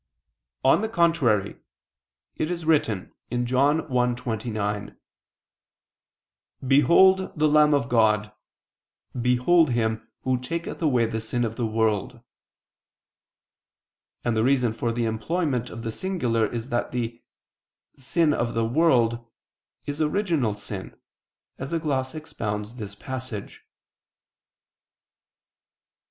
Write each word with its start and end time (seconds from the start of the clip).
On 0.65 0.81
the 0.81 0.89
contrary, 0.89 1.59
It 2.35 2.49
is 2.49 2.65
written 2.65 3.13
(John 3.31 3.81
1:29): 3.81 4.97
"Behold 6.67 7.31
the 7.37 7.47
Lamb 7.47 7.75
of 7.75 7.87
God, 7.87 8.31
behold 9.21 9.69
Him 9.69 10.07
Who 10.23 10.39
taketh 10.39 10.81
away 10.81 11.05
the 11.05 11.21
sin 11.21 11.45
of 11.45 11.55
the 11.55 11.67
world": 11.67 12.19
and 14.25 14.35
the 14.35 14.43
reason 14.43 14.73
for 14.73 14.91
the 14.91 15.05
employment 15.05 15.69
of 15.69 15.83
the 15.83 15.91
singular 15.91 16.47
is 16.47 16.69
that 16.69 16.91
the 16.91 17.21
"sin 17.95 18.33
of 18.33 18.55
the 18.55 18.65
world" 18.65 19.23
is 19.85 20.01
original 20.01 20.55
sin, 20.55 20.99
as 21.59 21.73
a 21.73 21.79
gloss 21.79 22.15
expounds 22.15 22.73
this 22.73 22.95
passage. 22.95 23.61